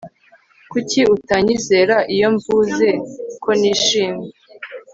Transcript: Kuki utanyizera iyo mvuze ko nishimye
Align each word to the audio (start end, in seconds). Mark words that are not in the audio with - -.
Kuki 0.71 0.99
utanyizera 1.15 1.97
iyo 2.15 2.27
mvuze 2.35 2.87
ko 3.43 3.49
nishimye 3.59 4.29